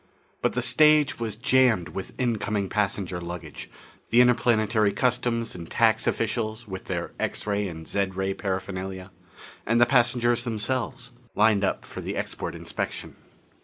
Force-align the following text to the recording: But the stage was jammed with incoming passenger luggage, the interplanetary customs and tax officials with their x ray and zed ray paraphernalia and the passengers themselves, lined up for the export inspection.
But 0.41 0.53
the 0.53 0.63
stage 0.63 1.19
was 1.19 1.35
jammed 1.35 1.89
with 1.89 2.19
incoming 2.19 2.69
passenger 2.69 3.21
luggage, 3.21 3.69
the 4.09 4.19
interplanetary 4.19 4.93
customs 4.93 5.53
and 5.53 5.69
tax 5.69 6.07
officials 6.07 6.67
with 6.67 6.85
their 6.85 7.11
x 7.19 7.45
ray 7.45 7.67
and 7.67 7.87
zed 7.87 8.15
ray 8.15 8.33
paraphernalia 8.33 9.11
and 9.63 9.79
the 9.79 9.85
passengers 9.85 10.43
themselves, 10.43 11.11
lined 11.35 11.63
up 11.63 11.85
for 11.85 12.01
the 12.01 12.15
export 12.17 12.55
inspection. 12.55 13.15